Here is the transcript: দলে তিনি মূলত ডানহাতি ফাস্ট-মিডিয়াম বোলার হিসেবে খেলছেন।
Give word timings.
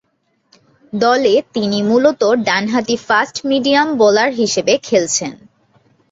দলে 0.93 1.33
তিনি 1.53 1.79
মূলত 1.83 2.21
ডানহাতি 2.47 2.95
ফাস্ট-মিডিয়াম 3.07 3.87
বোলার 3.99 4.29
হিসেবে 4.33 4.73
খেলছেন। 4.79 5.31